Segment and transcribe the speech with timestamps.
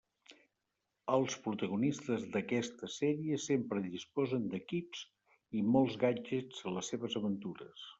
[1.17, 5.07] Els protagonistes d'aquestes sèries sempre disposen d'equips
[5.63, 7.89] i molts gadgets en les seves aventures.